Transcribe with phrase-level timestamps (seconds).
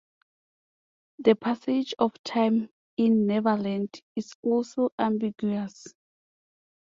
[1.19, 5.93] The passage of time in Neverland is also ambiguous.